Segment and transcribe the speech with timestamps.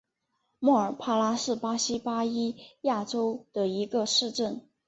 [0.57, 4.67] 莫尔帕拉是巴西巴伊亚州的一个市镇。